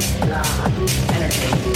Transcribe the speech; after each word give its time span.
energy. 0.00 1.69